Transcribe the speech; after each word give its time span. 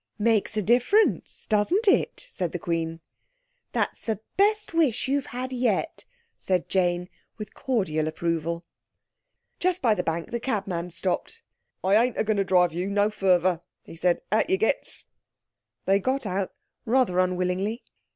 "Makes 0.17 0.57
a 0.57 0.63
difference, 0.63 1.45
doesn't 1.45 1.87
it?" 1.87 2.25
said 2.27 2.53
the 2.53 2.57
Queen. 2.57 3.01
"That's 3.71 4.07
the 4.07 4.19
best 4.35 4.73
wish 4.73 5.07
you've 5.07 5.27
had 5.27 5.51
yet," 5.51 6.05
said 6.39 6.67
Jane 6.67 7.07
with 7.37 7.53
cordial 7.53 8.07
approval. 8.07 8.65
Just 9.59 9.79
by 9.79 9.93
the 9.93 10.01
Bank 10.01 10.31
the 10.31 10.39
cabman 10.39 10.89
stopped. 10.89 11.43
"I 11.83 12.03
ain't 12.03 12.17
agoin' 12.17 12.37
to 12.37 12.43
drive 12.43 12.73
you 12.73 12.89
no 12.89 13.11
further," 13.11 13.61
he 13.83 13.95
said. 13.95 14.21
"Out 14.31 14.49
you 14.49 14.57
gets." 14.57 15.05
They 15.85 15.99
got 15.99 16.25
out 16.25 16.51
rather 16.83 17.19
unwillingly. 17.19 17.83